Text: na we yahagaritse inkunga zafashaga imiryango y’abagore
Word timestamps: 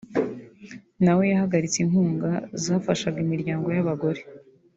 na 1.03 1.11
we 1.17 1.23
yahagaritse 1.31 1.77
inkunga 1.81 2.31
zafashaga 2.63 3.17
imiryango 3.25 3.67
y’abagore 3.75 4.21